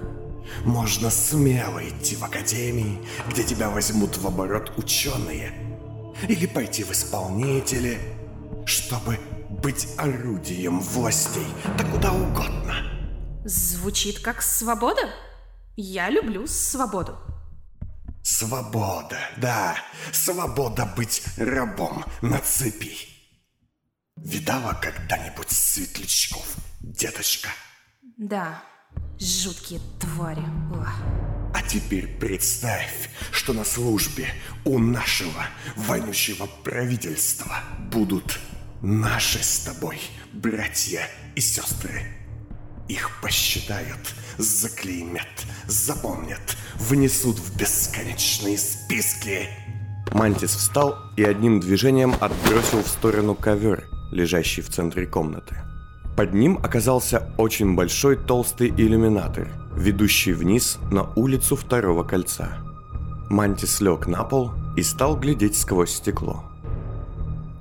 Можно 0.65 1.09
смело 1.09 1.87
идти 1.87 2.15
в 2.15 2.23
академии, 2.23 2.99
где 3.29 3.43
тебя 3.43 3.69
возьмут 3.69 4.17
в 4.17 4.27
оборот 4.27 4.73
ученые. 4.77 5.53
Или 6.27 6.47
пойти 6.47 6.83
в 6.83 6.91
исполнители, 6.91 7.99
чтобы 8.65 9.19
быть 9.49 9.87
орудием 9.97 10.79
властей, 10.79 11.47
да 11.77 11.83
куда 11.85 12.11
угодно. 12.11 12.75
Звучит 13.45 14.19
как 14.19 14.41
свобода. 14.41 15.09
Я 15.75 16.09
люблю 16.09 16.45
свободу. 16.45 17.17
Свобода, 18.21 19.17
да, 19.37 19.77
свобода 20.11 20.85
быть 20.85 21.23
рабом 21.37 22.03
на 22.21 22.37
цепи. 22.39 22.95
Видала 24.17 24.73
когда-нибудь 24.73 25.49
светлячков, 25.49 26.57
деточка? 26.81 27.49
Да, 28.17 28.61
жуткие 29.19 29.79
твари. 29.99 30.43
Ух. 30.71 30.93
А 31.53 31.61
теперь 31.63 32.07
представь, 32.07 33.09
что 33.31 33.53
на 33.53 33.63
службе 33.63 34.27
у 34.65 34.79
нашего 34.79 35.45
вонючего 35.75 36.47
правительства 36.63 37.59
будут 37.91 38.39
наши 38.81 39.43
с 39.43 39.59
тобой 39.59 39.99
братья 40.31 41.07
и 41.35 41.41
сестры. 41.41 42.03
Их 42.87 43.21
посчитают, 43.21 44.15
заклеймят, 44.37 45.45
запомнят, 45.67 46.57
внесут 46.75 47.37
в 47.37 47.57
бесконечные 47.57 48.57
списки. 48.57 49.47
Мантис 50.11 50.55
встал 50.55 50.95
и 51.17 51.23
одним 51.23 51.59
движением 51.59 52.15
отбросил 52.19 52.81
в 52.81 52.87
сторону 52.87 53.35
ковер, 53.35 53.87
лежащий 54.11 54.61
в 54.61 54.69
центре 54.69 55.05
комнаты. 55.05 55.55
Под 56.19 56.33
ним 56.33 56.59
оказался 56.61 57.31
очень 57.37 57.75
большой 57.75 58.17
толстый 58.17 58.67
иллюминатор, 58.67 59.47
ведущий 59.73 60.33
вниз 60.33 60.77
на 60.91 61.03
улицу 61.13 61.55
второго 61.55 62.03
кольца. 62.03 62.57
Мантис 63.29 63.79
лег 63.79 64.05
на 64.05 64.25
пол 64.25 64.51
и 64.75 64.83
стал 64.83 65.15
глядеть 65.17 65.57
сквозь 65.57 65.91
стекло. 65.91 66.43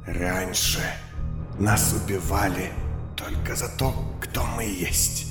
Раньше 0.04 0.80
нас 1.60 1.94
убивали 2.02 2.72
только 3.14 3.54
за 3.54 3.68
то, 3.78 3.94
кто 4.20 4.42
мы 4.56 4.64
есть. 4.64 5.28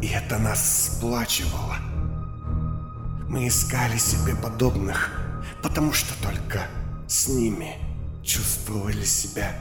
И 0.00 0.06
это 0.06 0.38
нас 0.38 0.86
сплачивало. 0.86 1.76
Мы 3.28 3.48
искали 3.48 3.98
себе 3.98 4.34
подобных, 4.34 5.12
потому 5.62 5.92
что 5.92 6.14
только 6.26 6.62
с 7.08 7.28
ними 7.28 7.76
чувствовали 8.22 9.04
себя 9.04 9.52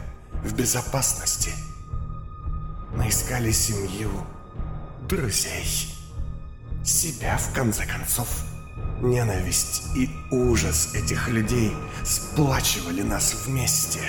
в 0.41 0.55
безопасности. 0.55 1.51
Мы 2.97 3.09
искали 3.09 3.51
семью, 3.51 4.09
друзей, 5.07 5.93
себя 6.83 7.37
в 7.37 7.53
конце 7.53 7.85
концов. 7.85 8.27
Ненависть 9.01 9.83
и 9.95 10.09
ужас 10.31 10.95
этих 10.95 11.29
людей 11.29 11.73
сплачивали 12.03 13.03
нас 13.03 13.45
вместе. 13.45 13.99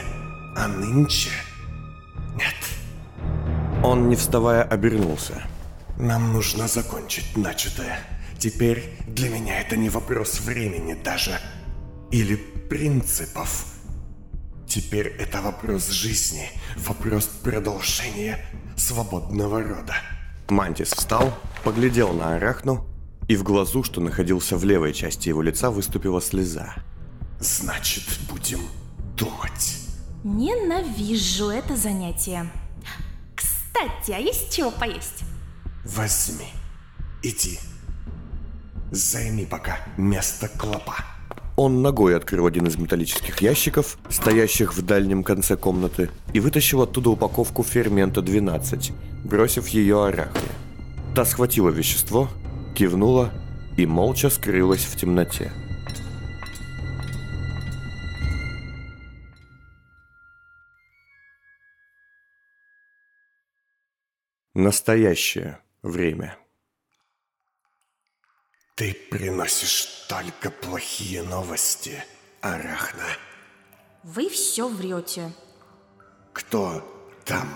А 0.56 0.68
нынче... 0.68 1.28
Нет, 2.34 2.54
Он, 3.84 4.08
не 4.08 4.16
вставая, 4.16 4.62
обернулся. 4.62 5.42
нам 5.98 6.32
нужно 6.32 6.66
закончить 6.66 7.36
начатое. 7.36 8.00
Теперь 8.38 8.96
для 9.06 9.28
меня 9.28 9.60
это 9.60 9.76
не 9.76 9.90
вопрос 9.90 10.40
времени 10.40 10.94
даже. 10.94 11.38
Или 12.10 12.36
принципов. 12.36 13.66
Теперь 14.66 15.08
это 15.08 15.42
вопрос 15.42 15.90
жизни, 15.90 16.48
вопрос 16.76 17.26
продолжения 17.26 18.38
свободного 18.78 19.62
рода. 19.62 19.94
Мантис 20.48 20.92
встал, 20.92 21.32
поглядел 21.64 22.12
на 22.12 22.36
Арахну, 22.36 22.86
и 23.28 23.36
в 23.36 23.42
глазу, 23.42 23.82
что 23.82 24.00
находился 24.00 24.56
в 24.56 24.64
левой 24.64 24.94
части 24.94 25.28
его 25.28 25.42
лица, 25.42 25.70
выступила 25.70 26.20
слеза. 26.20 26.74
Значит, 27.40 28.04
будем 28.30 28.60
думать. 29.16 29.78
Ненавижу 30.24 31.48
это 31.48 31.76
занятие. 31.76 32.50
Кстати, 33.34 34.12
а 34.12 34.18
есть 34.18 34.54
чего 34.54 34.70
поесть? 34.70 35.22
Возьми. 35.84 36.48
Иди. 37.22 37.58
Займи 38.90 39.44
пока 39.44 39.78
место 39.96 40.48
клопа. 40.48 40.96
Он 41.60 41.82
ногой 41.82 42.16
открыл 42.16 42.46
один 42.46 42.68
из 42.68 42.78
металлических 42.78 43.42
ящиков, 43.42 43.98
стоящих 44.08 44.76
в 44.76 44.82
дальнем 44.82 45.24
конце 45.24 45.56
комнаты, 45.56 46.08
и 46.32 46.38
вытащил 46.38 46.82
оттуда 46.82 47.10
упаковку 47.10 47.64
фермента 47.64 48.22
12, 48.22 48.92
бросив 49.24 49.66
ее 49.66 50.06
арахне. 50.06 50.48
Та 51.16 51.24
схватила 51.24 51.70
вещество, 51.70 52.28
кивнула 52.76 53.32
и 53.76 53.86
молча 53.86 54.30
скрылась 54.30 54.84
в 54.84 54.96
темноте. 54.96 55.50
Настоящее 64.54 65.58
время. 65.82 66.36
Ты 68.78 68.96
приносишь 69.10 70.06
только 70.08 70.52
плохие 70.52 71.24
новости, 71.24 72.04
Арахна. 72.40 73.08
Вы 74.04 74.28
все 74.28 74.68
врете. 74.68 75.32
Кто 76.32 76.84
там? 77.24 77.48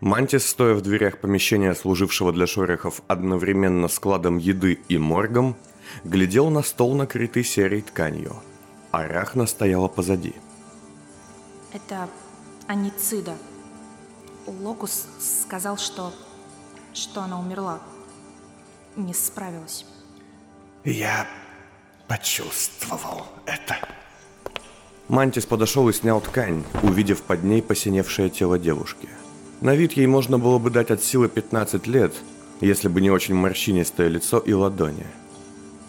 Мантис, 0.00 0.48
стоя 0.48 0.74
в 0.74 0.80
дверях 0.80 1.20
помещения, 1.20 1.72
служившего 1.76 2.32
для 2.32 2.48
шорохов 2.48 3.02
одновременно 3.06 3.86
складом 3.86 4.38
еды 4.38 4.80
и 4.88 4.98
моргом, 4.98 5.56
глядел 6.02 6.50
на 6.50 6.64
стол, 6.64 6.96
накрытый 6.96 7.44
серой 7.44 7.82
тканью. 7.82 8.42
Арахна 8.90 9.46
стояла 9.46 9.86
позади. 9.86 10.34
Это 11.72 12.08
аницида. 12.66 13.36
Локус 14.48 15.06
сказал, 15.20 15.78
что... 15.78 16.12
что 16.92 17.22
она 17.22 17.38
умерла. 17.38 17.80
Не 18.96 19.12
справилась. 19.12 19.84
Я 20.84 21.26
почувствовал 22.06 23.26
это. 23.46 23.76
Мантис 25.08 25.46
подошел 25.46 25.88
и 25.88 25.92
снял 25.92 26.20
ткань, 26.20 26.64
увидев 26.82 27.22
под 27.22 27.44
ней 27.44 27.62
посиневшее 27.62 28.30
тело 28.30 28.58
девушки. 28.58 29.08
На 29.60 29.74
вид 29.74 29.92
ей 29.94 30.06
можно 30.06 30.38
было 30.38 30.58
бы 30.58 30.70
дать 30.70 30.90
от 30.90 31.02
силы 31.02 31.28
15 31.28 31.86
лет, 31.86 32.14
если 32.60 32.88
бы 32.88 33.00
не 33.00 33.10
очень 33.10 33.34
морщинистое 33.34 34.08
лицо 34.08 34.38
и 34.38 34.52
ладони. 34.52 35.06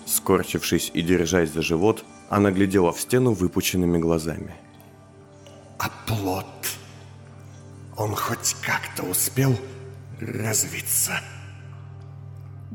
Скорчившись 0.06 0.92
и 0.94 1.02
держась 1.02 1.52
за 1.52 1.62
живот, 1.62 2.04
она 2.30 2.52
глядела 2.52 2.92
в 2.92 3.00
стену 3.00 3.34
выпученными 3.34 3.98
глазами. 3.98 4.56
А 5.78 5.90
плод? 6.08 6.46
Он 7.98 8.16
хоть 8.16 8.56
как-то 8.62 9.04
успел 9.04 9.58
развиться? 10.20 11.20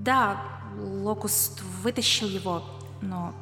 Да, 0.01 0.43
Локуст 0.79 1.61
вытащил 1.83 2.29
его, 2.29 2.63
но 3.03 3.35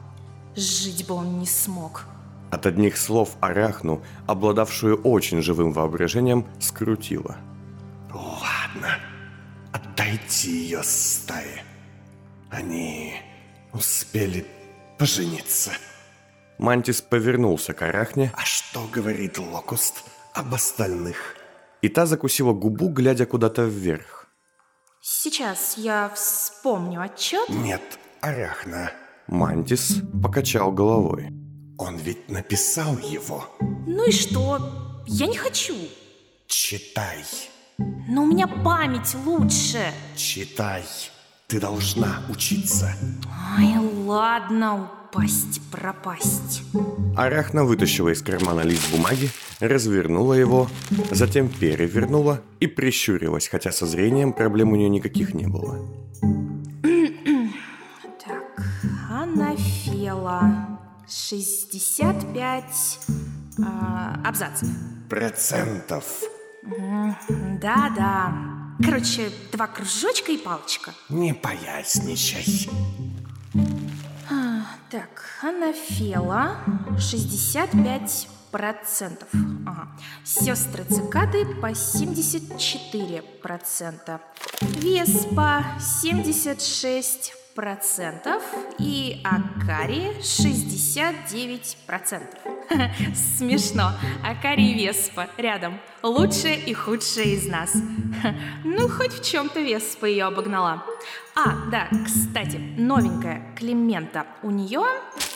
жить 0.56 1.06
бы 1.06 1.14
он 1.14 1.38
не 1.38 1.46
смог. 1.46 2.04
От 2.50 2.66
одних 2.66 2.96
слов 2.96 3.36
Арахну, 3.40 4.02
обладавшую 4.26 5.00
очень 5.02 5.42
живым 5.42 5.72
воображением, 5.72 6.46
скрутило. 6.58 7.37
Ладно, 8.12 8.98
отдайте 9.72 10.50
ее 10.50 10.82
с 10.82 11.20
стаи. 11.22 11.62
Они 12.50 13.14
успели 13.72 14.46
пожениться. 14.98 15.70
Мантис 16.58 17.02
повернулся 17.02 17.72
к 17.72 17.82
Арахне, 17.82 18.32
А 18.34 18.40
что 18.44 18.88
говорит 18.92 19.38
Локуст 19.38 20.04
об 20.34 20.54
остальных? 20.54 21.34
и 21.80 21.88
та 21.88 22.06
закусила 22.06 22.52
губу, 22.52 22.88
глядя 22.88 23.24
куда-то 23.24 23.62
вверх. 23.62 24.17
Сейчас 25.00 25.74
я 25.76 26.10
вспомню 26.14 27.00
отчет. 27.02 27.48
Нет, 27.48 27.82
Арахна. 28.20 28.90
Мантис 29.26 29.96
покачал 30.22 30.72
головой. 30.72 31.30
Он 31.78 31.96
ведь 31.96 32.28
написал 32.30 32.98
его. 32.98 33.44
Ну 33.87 34.06
и 34.08 34.12
что? 34.12 34.58
Я 35.06 35.26
не 35.26 35.37
хочу. 35.37 35.74
Читай, 36.46 37.24
Но 38.08 38.22
у 38.22 38.26
меня 38.26 38.48
память 38.48 39.14
лучше. 39.24 39.92
читай. 40.16 40.84
Ты 41.46 41.61
должна 41.61 42.22
учиться. 42.28 42.92
Ай, 43.56 43.76
ладно, 43.78 44.90
упасть, 45.11 45.61
пропасть. 45.70 46.62
Арахна 47.16 47.64
вытащила 47.64 48.11
из 48.11 48.20
кармана 48.22 48.61
лист 48.61 48.90
бумаги, 48.90 49.30
развернула 49.61 50.35
его, 50.35 50.68
затем 51.11 51.49
перевернула 51.49 52.42
и 52.61 52.66
прищурилась, 52.66 53.49
хотя 53.49 53.73
со 53.73 53.87
зрением 53.87 54.33
проблем 54.33 54.73
у 54.73 54.77
нее 54.77 54.88
никаких 54.88 55.35
не 55.35 55.47
было. 55.47 55.79
Так, 58.25 58.66
анафела. 59.11 60.79
65 61.09 62.99
а, 63.64 64.21
абзацев. 64.25 64.68
Процентов. 65.09 66.05
Да-да. 67.61 68.35
Короче, 68.85 69.31
два 69.51 69.66
кружочка 69.66 70.33
и 70.33 70.37
палочка. 70.37 70.92
Не 71.09 71.33
поясничай. 71.33 72.68
Так, 74.90 75.23
анафела 75.42 76.57
65 76.99 78.29
процентов. 78.50 79.28
Ага. 79.66 79.88
Сестры 80.24 80.84
цикады 80.84 81.44
по 81.61 81.74
74 81.74 83.22
процента. 83.42 84.20
Веспа 84.61 85.64
76 85.78 87.38
процентов. 87.59 88.40
И 88.79 89.21
Акари 89.25 90.12
69 90.23 91.77
процентов. 91.88 92.38
Смешно. 93.37 93.94
Акари 94.25 94.75
Веспа 94.75 95.27
рядом. 95.37 95.81
Лучшая 96.05 96.55
и 96.55 96.73
худшая 96.73 97.25
из 97.25 97.49
нас. 97.49 97.73
Ну, 98.64 98.88
хоть 98.88 99.12
в 99.12 99.25
чем-то 99.25 99.61
Веспа 99.61 100.07
ее 100.07 100.27
обогнала. 100.27 100.85
А, 101.35 101.68
да, 101.71 101.88
кстати, 102.05 102.59
новенькая 102.77 103.55
Климента. 103.57 104.27
У 104.44 104.51
нее 104.51 104.83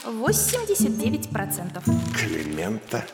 89 0.04 1.30
процентов. 1.30 1.82
Климента? 2.14 3.04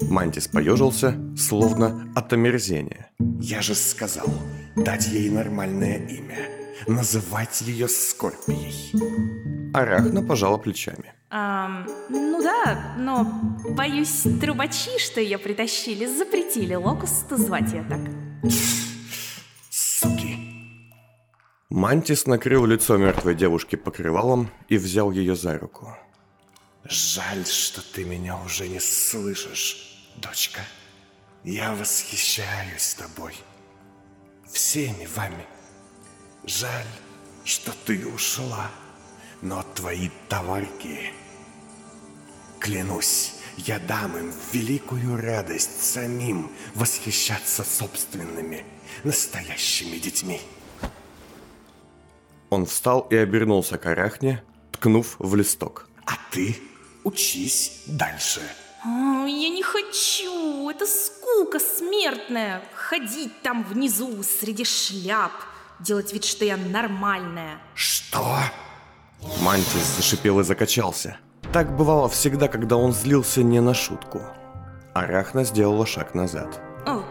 Мантис 0.00 0.48
поежился, 0.48 1.14
словно 1.36 2.10
от 2.14 2.32
омерзения. 2.32 3.10
Я 3.40 3.60
же 3.60 3.74
сказал, 3.74 4.28
дать 4.76 5.08
ей 5.08 5.28
нормальное 5.28 5.98
имя. 6.06 6.65
Называть 6.86 7.60
ее 7.62 7.88
Скорпией. 7.88 8.92
Арахна 9.74 10.22
пожала 10.22 10.58
плечами. 10.58 11.14
Ам, 11.30 11.86
ну 12.08 12.42
да, 12.42 12.94
но 12.98 13.24
боюсь, 13.70 14.24
трубачи, 14.40 14.98
что 14.98 15.20
ее 15.20 15.38
притащили, 15.38 16.06
запретили 16.06 16.74
Локусту 16.74 17.36
звать 17.36 17.72
ее 17.72 17.84
так. 17.88 18.00
Суки. 19.70 20.38
Мантис 21.68 22.26
накрыл 22.26 22.64
лицо 22.64 22.96
мертвой 22.96 23.34
девушки 23.34 23.76
покрывалом 23.76 24.50
и 24.68 24.76
взял 24.76 25.10
ее 25.10 25.34
за 25.34 25.58
руку. 25.58 25.96
Жаль, 26.84 27.44
что 27.44 27.82
ты 27.82 28.04
меня 28.04 28.38
уже 28.44 28.68
не 28.68 28.78
слышишь, 28.78 30.12
дочка. 30.16 30.60
Я 31.42 31.74
восхищаюсь 31.74 32.94
тобой. 32.94 33.34
Всеми 34.48 35.06
вами. 35.16 35.44
Жаль, 36.46 36.86
что 37.44 37.72
ты 37.84 38.06
ушла. 38.06 38.70
Но 39.42 39.64
твои 39.74 40.10
товарки... 40.28 41.12
Клянусь, 42.60 43.34
я 43.58 43.78
дам 43.78 44.16
им 44.16 44.32
великую 44.52 45.20
радость 45.20 45.82
самим 45.82 46.50
восхищаться 46.74 47.64
собственными 47.64 48.64
настоящими 49.04 49.98
детьми. 49.98 50.40
Он 52.50 52.64
встал 52.64 53.00
и 53.10 53.16
обернулся 53.16 53.76
к 53.76 53.86
Арахне, 53.86 54.42
ткнув 54.72 55.16
в 55.18 55.36
листок. 55.36 55.88
А 56.06 56.12
ты 56.30 56.56
учись 57.04 57.82
дальше. 57.86 58.40
О, 58.84 59.26
я 59.26 59.48
не 59.48 59.62
хочу, 59.62 60.70
это 60.70 60.86
скука 60.86 61.58
смертная. 61.58 62.62
Ходить 62.74 63.42
там 63.42 63.64
внизу 63.64 64.22
среди 64.22 64.64
шляп, 64.64 65.32
делать 65.80 66.12
вид, 66.12 66.24
что 66.24 66.44
я 66.44 66.56
нормальная. 66.56 67.58
Что? 67.74 68.38
Мантис 69.40 69.96
зашипел 69.96 70.40
и 70.40 70.44
закачался. 70.44 71.18
Так 71.52 71.76
бывало 71.76 72.08
всегда, 72.08 72.48
когда 72.48 72.76
он 72.76 72.92
злился 72.92 73.42
не 73.42 73.60
на 73.60 73.74
шутку. 73.74 74.20
Арахна 74.94 75.44
сделала 75.44 75.86
шаг 75.86 76.14
назад. 76.14 76.60
О, 76.86 77.02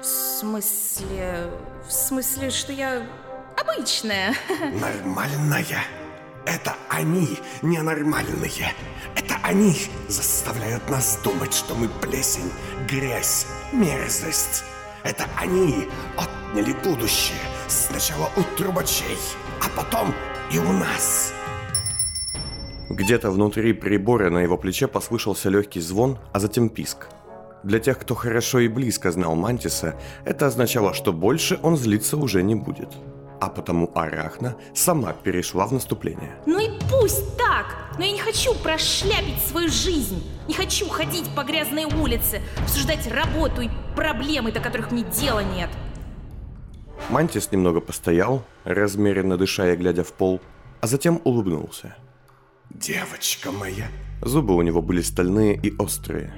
в 0.00 0.04
смысле... 0.04 1.50
В 1.86 1.92
смысле, 1.92 2.50
что 2.50 2.72
я 2.72 3.06
обычная. 3.56 4.34
Нормальная? 4.60 5.84
Это 6.44 6.74
они 6.88 7.38
ненормальные. 7.62 8.74
Это 9.14 9.36
они 9.42 9.76
заставляют 10.08 10.88
нас 10.88 11.18
думать, 11.22 11.54
что 11.54 11.74
мы 11.74 11.88
плесень, 11.88 12.50
грязь, 12.88 13.46
мерзость. 13.72 14.64
Это 15.04 15.26
они 15.36 15.88
отняли 16.16 16.74
будущее 16.84 17.38
сначала 17.68 18.28
у 18.36 18.42
трубачей, 18.56 19.18
а 19.60 19.68
потом 19.76 20.14
и 20.52 20.58
у 20.58 20.72
нас. 20.72 21.32
Где-то 22.90 23.30
внутри 23.30 23.74
прибора 23.74 24.30
на 24.30 24.38
его 24.38 24.56
плече 24.56 24.88
послышался 24.88 25.50
легкий 25.50 25.80
звон, 25.80 26.18
а 26.32 26.40
затем 26.40 26.68
писк. 26.68 27.08
Для 27.62 27.80
тех, 27.80 27.98
кто 27.98 28.14
хорошо 28.14 28.60
и 28.60 28.68
близко 28.68 29.10
знал 29.10 29.34
Мантиса, 29.34 29.94
это 30.24 30.46
означало, 30.46 30.94
что 30.94 31.12
больше 31.12 31.58
он 31.62 31.76
злиться 31.76 32.16
уже 32.16 32.42
не 32.42 32.54
будет. 32.54 32.88
А 33.40 33.48
потому 33.48 33.90
Арахна 33.94 34.56
сама 34.74 35.12
перешла 35.12 35.66
в 35.66 35.72
наступление. 35.72 36.34
Ну 36.46 36.58
и 36.58 36.70
пусть 36.90 37.36
так, 37.36 37.76
но 37.98 38.04
я 38.04 38.12
не 38.12 38.18
хочу 38.18 38.52
прошляпить 38.54 39.40
свою 39.46 39.68
жизнь. 39.68 40.22
Не 40.48 40.54
хочу 40.54 40.88
ходить 40.88 41.28
по 41.36 41.44
грязной 41.44 41.84
улице, 41.84 42.40
обсуждать 42.60 43.06
работу 43.06 43.60
и 43.62 43.70
проблемы, 43.94 44.50
до 44.50 44.60
которых 44.60 44.90
мне 44.90 45.04
дела 45.04 45.42
нет. 45.44 45.70
Мантис 47.10 47.52
немного 47.52 47.80
постоял, 47.80 48.42
размеренно 48.64 49.36
дыша 49.36 49.72
и 49.72 49.76
глядя 49.76 50.02
в 50.02 50.12
пол, 50.12 50.40
а 50.80 50.86
затем 50.86 51.20
улыбнулся. 51.24 51.96
Девочка 52.70 53.52
моя. 53.52 53.88
Зубы 54.22 54.54
у 54.54 54.62
него 54.62 54.82
были 54.82 55.00
стальные 55.00 55.56
и 55.56 55.74
острые. 55.78 56.32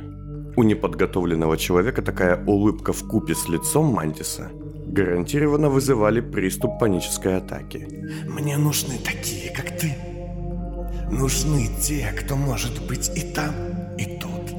У 0.56 0.62
неподготовленного 0.62 1.56
человека 1.56 2.02
такая 2.02 2.44
улыбка 2.44 2.92
в 2.92 3.08
купе 3.08 3.34
с 3.34 3.48
лицом 3.48 3.86
Мантиса 3.86 4.50
гарантированно 4.92 5.70
вызывали 5.70 6.20
приступ 6.20 6.79
панической 6.79 7.37
атаки. 7.37 7.87
Мне 8.26 8.57
нужны 8.57 8.98
такие, 8.98 9.50
как 9.53 9.79
ты. 9.79 9.94
Нужны 11.11 11.68
те, 11.81 12.12
кто 12.12 12.37
может 12.37 12.87
быть 12.87 13.11
и 13.16 13.33
там, 13.33 13.55
и 13.98 14.18
тут. 14.18 14.57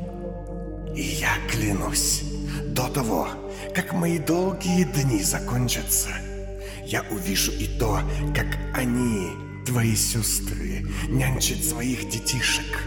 И 0.96 1.02
я 1.02 1.30
клянусь, 1.50 2.24
до 2.68 2.88
того, 2.88 3.28
как 3.74 3.94
мои 3.94 4.20
долгие 4.20 4.84
дни 4.84 5.22
закончатся, 5.22 6.10
я 6.86 7.04
увижу 7.12 7.52
и 7.52 7.68
то, 7.80 8.00
как 8.36 8.48
они, 8.74 9.30
твои 9.66 9.96
сестры, 9.96 10.86
нянчат 11.10 11.64
своих 11.64 12.10
детишек, 12.10 12.84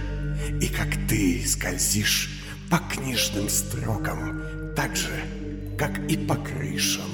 и 0.61 0.69
как 0.69 0.89
ты 1.09 1.43
скользишь 1.47 2.43
по 2.71 2.79
книжным 2.79 3.49
строкам, 3.49 4.43
так 4.77 4.95
же, 4.97 5.13
как 5.79 5.99
и 6.11 6.17
по 6.17 6.35
крышам. 6.37 7.14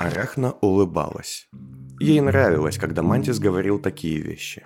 Арахна 0.00 0.52
улыбалась. 0.62 1.46
Ей 2.00 2.22
нравилось, 2.22 2.78
когда 2.78 3.02
Мантис 3.02 3.38
говорил 3.38 3.78
такие 3.78 4.18
вещи. 4.18 4.62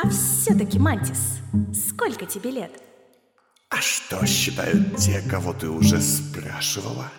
А 0.00 0.08
все-таки, 0.08 0.78
Мантис, 0.78 1.40
сколько 1.74 2.26
тебе 2.26 2.52
лет? 2.52 2.70
А 3.70 3.78
что 3.78 4.24
считают 4.26 4.96
те, 4.98 5.20
кого 5.28 5.52
ты 5.52 5.68
уже 5.68 6.00
спрашивала? 6.00 7.10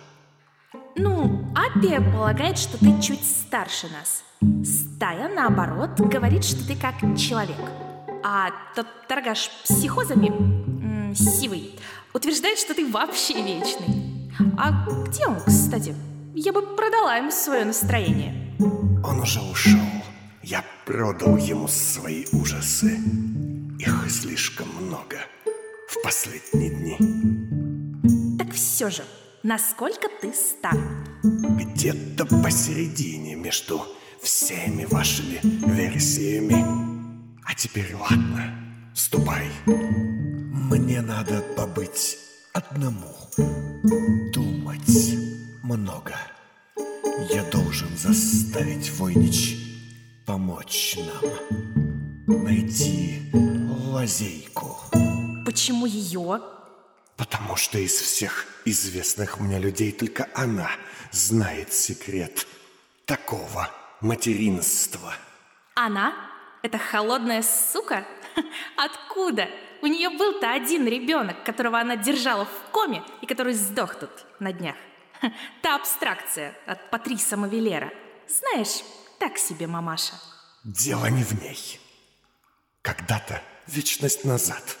Ну, 0.96 1.44
Аппи 1.54 1.98
полагает, 2.14 2.56
что 2.56 2.78
ты 2.78 2.98
чуть 3.02 3.22
старше 3.22 3.88
нас. 3.88 4.24
Стая, 4.64 5.28
наоборот, 5.28 6.00
говорит, 6.00 6.44
что 6.44 6.66
ты 6.66 6.74
как 6.74 6.94
человек. 7.18 7.60
А 8.24 8.48
тот 8.74 8.86
торгаш 9.06 9.50
психозами, 9.64 10.28
м, 10.28 11.14
сивый, 11.14 11.78
утверждает, 12.14 12.58
что 12.58 12.72
ты 12.72 12.90
вообще 12.90 13.34
вечный. 13.34 14.30
А 14.56 14.86
где 15.06 15.26
он, 15.26 15.40
кстати? 15.40 15.94
Я 16.34 16.52
бы 16.52 16.62
продала 16.62 17.16
ему 17.16 17.30
свое 17.30 17.64
настроение. 17.64 18.56
Он 18.58 19.20
уже 19.20 19.40
ушел. 19.40 19.78
Я 20.42 20.64
продал 20.86 21.36
ему 21.36 21.68
свои 21.68 22.24
ужасы. 22.32 22.98
Их 23.78 24.10
слишком 24.10 24.66
много 24.80 25.18
в 25.88 26.02
последние 26.02 26.70
дни. 26.70 28.38
Так 28.38 28.54
все 28.54 28.88
же, 28.88 29.04
насколько 29.42 30.08
ты 30.20 30.32
стар? 30.32 30.76
Где-то 31.22 32.24
посередине 32.42 33.34
между 33.34 33.82
всеми 34.22 34.86
вашими 34.86 35.38
версиями. 35.42 36.64
А 37.44 37.54
теперь 37.54 37.94
ладно, 37.94 38.54
ступай. 38.94 39.50
Мне 39.66 41.02
надо 41.02 41.42
побыть 41.56 42.16
одному. 42.54 43.14
Много. 45.72 46.14
Я 47.30 47.44
должен 47.44 47.96
заставить 47.96 48.90
Войнич 48.90 49.56
помочь 50.26 50.98
нам. 50.98 52.44
Найти 52.44 53.22
лазейку. 53.90 54.76
Почему 55.46 55.86
ее? 55.86 56.42
Потому 57.16 57.56
что 57.56 57.78
из 57.78 57.94
всех 57.94 58.44
известных 58.66 59.40
мне 59.40 59.58
людей 59.58 59.92
только 59.92 60.28
она 60.34 60.68
знает 61.10 61.72
секрет 61.72 62.46
такого 63.06 63.70
материнства. 64.02 65.14
Она? 65.74 66.12
Это 66.60 66.76
холодная 66.76 67.40
сука? 67.40 68.06
Откуда? 68.76 69.48
У 69.80 69.86
нее 69.86 70.10
был-то 70.10 70.52
один 70.52 70.86
ребенок, 70.86 71.44
которого 71.44 71.80
она 71.80 71.96
держала 71.96 72.44
в 72.44 72.70
коме 72.72 73.02
и 73.22 73.26
который 73.26 73.54
сдох 73.54 73.94
тут 73.94 74.10
на 74.38 74.52
днях. 74.52 74.76
Та 75.62 75.76
абстракция 75.76 76.54
от 76.66 76.90
Патриса 76.90 77.36
Мавелера. 77.36 77.90
Знаешь, 78.28 78.84
так 79.18 79.38
себе 79.38 79.66
мамаша. 79.66 80.14
Дело 80.64 81.06
не 81.06 81.22
в 81.22 81.40
ней. 81.42 81.80
Когда-то, 82.82 83.42
вечность 83.66 84.24
назад, 84.24 84.76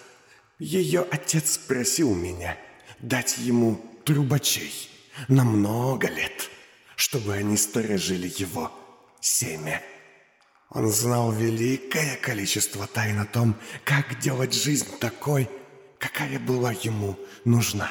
ее 0.58 1.06
отец 1.10 1.58
просил 1.58 2.14
меня 2.14 2.56
дать 3.00 3.38
ему 3.38 3.80
трубачей 4.04 4.90
на 5.28 5.44
много 5.44 6.08
лет, 6.08 6.50
чтобы 6.96 7.34
они 7.34 7.56
сторожили 7.56 8.32
его 8.36 8.72
семя. 9.20 9.82
Он 10.70 10.88
знал 10.88 11.32
великое 11.32 12.16
количество 12.16 12.86
тайн 12.86 13.20
о 13.20 13.26
том, 13.26 13.54
как 13.84 14.18
делать 14.18 14.54
жизнь 14.54 14.98
такой, 14.98 15.48
какая 15.98 16.38
была 16.38 16.72
ему 16.72 17.18
нужна. 17.44 17.90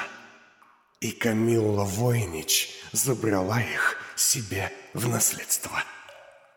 И 1.02 1.10
Камилла 1.10 1.84
Войнич 1.84 2.70
забрала 2.92 3.60
их 3.60 3.96
себе 4.14 4.72
в 4.94 5.08
наследство. 5.08 5.82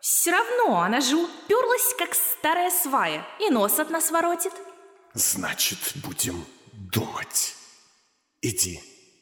Все 0.00 0.30
равно, 0.30 0.82
она 0.82 1.00
же 1.00 1.16
уперлась, 1.16 1.92
как 1.98 2.14
старая 2.14 2.70
свая, 2.70 3.26
и 3.40 3.50
нос 3.50 3.80
от 3.80 3.90
нас 3.90 4.12
воротит. 4.12 4.52
Значит, 5.14 5.78
будем 5.96 6.44
думать. 6.72 7.56
Иди. 8.40 8.80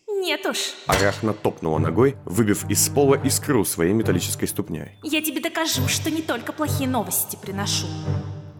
Нет 0.08 0.44
уж, 0.44 0.58
Арахна 0.86 1.32
топнула 1.32 1.78
ногой, 1.78 2.16
выбив 2.26 2.68
из 2.68 2.86
пола 2.90 3.14
искру 3.24 3.64
своей 3.64 3.94
металлической 3.94 4.46
ступней. 4.46 4.98
я 5.02 5.22
тебе 5.22 5.40
докажу, 5.40 5.88
что 5.88 6.10
не 6.10 6.20
только 6.20 6.52
плохие 6.52 6.88
новости 6.88 7.38
приношу. 7.40 7.86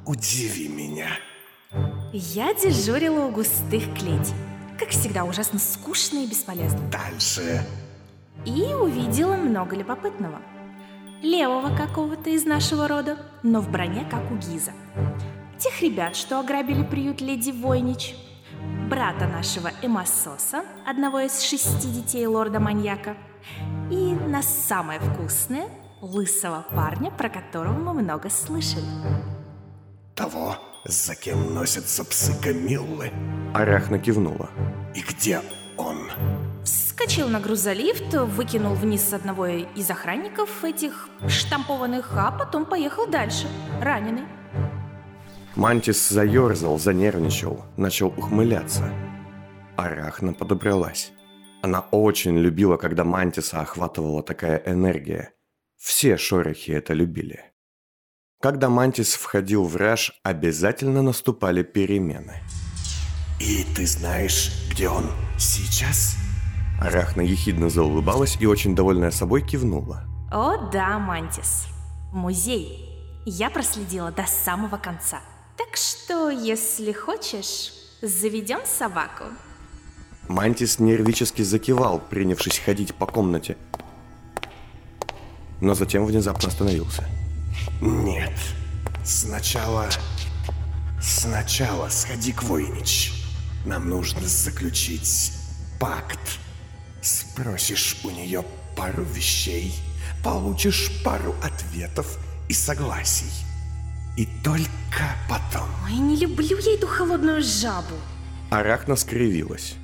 Удиви 0.06 0.68
меня. 0.68 1.10
Я 2.14 2.54
дежурила 2.54 3.26
у 3.26 3.30
густых 3.30 3.84
клетей. 3.98 4.53
Как 4.78 4.88
всегда, 4.88 5.24
ужасно 5.24 5.58
скучно 5.58 6.18
и 6.18 6.26
бесполезно. 6.26 6.80
Дальше. 6.90 7.64
И 8.44 8.62
увидела 8.74 9.36
много 9.36 9.76
любопытного. 9.76 10.40
Левого 11.22 11.74
какого-то 11.74 12.30
из 12.30 12.44
нашего 12.44 12.88
рода, 12.88 13.16
но 13.42 13.60
в 13.60 13.70
броне, 13.70 14.06
как 14.10 14.30
у 14.30 14.36
Гиза. 14.36 14.72
Тех 15.58 15.80
ребят, 15.80 16.16
что 16.16 16.40
ограбили 16.40 16.82
приют 16.82 17.20
леди 17.20 17.50
Войнич. 17.50 18.14
Брата 18.90 19.26
нашего 19.26 19.70
Эмассоса, 19.80 20.64
одного 20.86 21.20
из 21.20 21.40
шести 21.40 21.88
детей 21.90 22.26
лорда-маньяка. 22.26 23.16
И 23.90 24.14
на 24.26 24.42
самое 24.42 25.00
вкусное, 25.00 25.68
лысого 26.00 26.66
парня, 26.74 27.10
про 27.10 27.28
которого 27.28 27.72
мы 27.72 28.02
много 28.02 28.28
слышали. 28.28 28.84
Того, 30.14 30.56
за 30.84 31.14
кем 31.14 31.54
носятся 31.54 32.04
псы 32.04 32.34
Камиллы. 32.42 33.10
Арахна 33.54 34.00
кивнула. 34.00 34.50
И 34.96 35.00
где 35.00 35.40
он? 35.76 36.10
Вскочил 36.64 37.28
на 37.28 37.38
грузолифт, 37.38 38.12
выкинул 38.12 38.74
вниз 38.74 39.12
одного 39.12 39.46
из 39.46 39.88
охранников 39.88 40.64
этих 40.64 41.08
штампованных, 41.28 42.10
а 42.16 42.32
потом 42.32 42.66
поехал 42.66 43.06
дальше, 43.06 43.46
раненый. 43.80 44.24
Мантис 45.54 46.08
заерзал, 46.08 46.80
занервничал, 46.80 47.64
начал 47.76 48.08
ухмыляться. 48.08 48.92
Арахна 49.76 50.32
подобралась. 50.32 51.12
Она 51.62 51.80
очень 51.92 52.36
любила, 52.36 52.76
когда 52.76 53.04
Мантиса 53.04 53.60
охватывала 53.60 54.24
такая 54.24 54.60
энергия. 54.66 55.32
Все 55.76 56.16
шорохи 56.16 56.72
это 56.72 56.92
любили. 56.92 57.52
Когда 58.40 58.68
Мантис 58.68 59.14
входил 59.14 59.64
в 59.64 59.76
раж, 59.76 60.12
обязательно 60.24 61.02
наступали 61.02 61.62
перемены. 61.62 62.40
И 63.38 63.64
ты 63.74 63.86
знаешь, 63.86 64.52
где 64.70 64.88
он 64.88 65.10
сейчас? 65.38 66.16
Арахна 66.80 67.20
ехидно 67.20 67.70
заулыбалась 67.70 68.36
и, 68.40 68.46
очень 68.46 68.74
довольная 68.74 69.10
собой, 69.10 69.42
кивнула. 69.42 70.04
О 70.30 70.70
да, 70.70 70.98
Мантис. 70.98 71.66
Музей. 72.12 72.90
я 73.26 73.50
проследила 73.50 74.10
до 74.12 74.26
самого 74.26 74.76
конца. 74.76 75.20
Так 75.56 75.76
что, 75.76 76.30
если 76.30 76.92
хочешь, 76.92 77.72
заведем 78.02 78.60
собаку. 78.64 79.24
Мантис 80.28 80.78
нервически 80.78 81.42
закивал, 81.42 81.98
принявшись 81.98 82.58
ходить 82.58 82.94
по 82.94 83.06
комнате. 83.06 83.56
Но 85.60 85.74
затем 85.74 86.04
внезапно 86.04 86.48
остановился. 86.48 87.04
Нет. 87.80 88.32
Сначала... 89.04 89.88
Сначала 91.00 91.88
сходи 91.90 92.32
к 92.32 92.42
Войнич. 92.44 93.23
Нам 93.64 93.88
нужно 93.88 94.26
заключить 94.26 95.32
пакт. 95.80 96.38
Спросишь 97.00 97.96
у 98.04 98.10
нее 98.10 98.44
пару 98.76 99.02
вещей, 99.04 99.74
получишь 100.22 100.90
пару 101.04 101.34
ответов 101.42 102.18
и 102.48 102.52
согласий. 102.52 103.32
И 104.16 104.26
только 104.44 105.16
потом. 105.28 105.68
Ой, 105.84 105.94
не 105.94 106.16
люблю 106.16 106.58
я 106.58 106.74
эту 106.74 106.86
холодную 106.86 107.42
жабу. 107.42 107.96
Арахна 108.50 108.96
скривилась. 108.96 109.74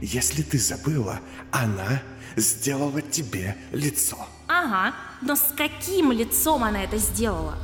Если 0.00 0.42
ты 0.42 0.58
забыла, 0.58 1.20
она 1.52 2.02
сделала 2.36 3.00
тебе 3.00 3.56
лицо. 3.72 4.16
Ага, 4.48 4.94
но 5.22 5.36
с 5.36 5.52
каким 5.56 6.12
лицом 6.12 6.64
она 6.64 6.82
это 6.84 6.98
сделала? 6.98 7.56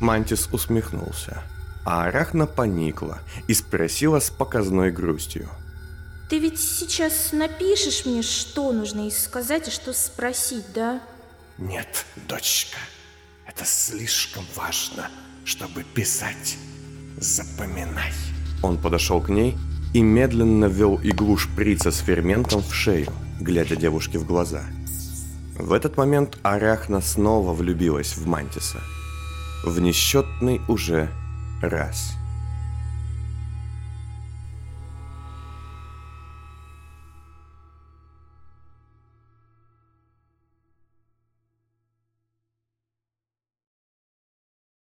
Мантис 0.00 0.48
усмехнулся, 0.52 1.42
а 1.84 2.04
Арахна 2.06 2.46
поникла 2.46 3.18
и 3.48 3.54
спросила 3.54 4.20
с 4.20 4.30
показной 4.30 4.90
грустью. 4.90 5.48
Ты 6.28 6.38
ведь 6.38 6.58
сейчас 6.58 7.32
напишешь 7.32 8.06
мне, 8.06 8.22
что 8.22 8.72
нужно 8.72 9.00
ей 9.00 9.10
сказать 9.10 9.68
и 9.68 9.70
что 9.70 9.92
спросить, 9.92 10.64
да? 10.74 11.00
Нет, 11.58 12.06
дочка, 12.26 12.78
это 13.46 13.64
слишком 13.66 14.44
важно, 14.56 15.10
чтобы 15.44 15.82
писать. 15.82 16.56
Запоминай. 17.18 18.12
Он 18.62 18.78
подошел 18.78 19.20
к 19.20 19.28
ней 19.28 19.58
и 19.92 20.00
медленно 20.00 20.64
ввел 20.64 20.98
иглу 21.02 21.36
шприца 21.36 21.90
с 21.90 21.98
ферментом 21.98 22.62
в 22.62 22.72
шею, 22.72 23.12
глядя 23.38 23.76
девушке 23.76 24.18
в 24.18 24.24
глаза. 24.24 24.64
В 25.58 25.72
этот 25.74 25.98
момент 25.98 26.38
Арахна 26.42 27.02
снова 27.02 27.52
влюбилась 27.52 28.16
в 28.16 28.26
Мантиса. 28.26 28.80
В 29.64 29.80
несчетный 29.80 30.62
уже 30.66 31.10
раз. 31.62 32.21